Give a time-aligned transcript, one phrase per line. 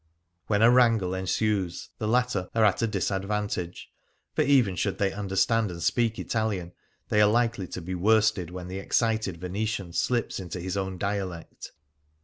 [0.47, 3.91] When a wrancrle ensues the latter are at a disadvantage,
[4.33, 6.71] for even should they understand and speak Italian,
[7.09, 11.71] they are likely to be worsted when the excited Venetian slips into his own dialect.